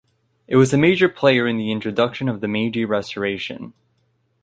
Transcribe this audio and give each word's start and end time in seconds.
It 0.47 0.55
was 0.55 0.73
a 0.73 0.79
major 0.79 1.07
player 1.07 1.45
in 1.47 1.57
the 1.57 1.71
introduction 1.71 2.27
of 2.27 2.41
the 2.41 2.47
Meiji 2.47 2.85
Restoration. 2.85 3.73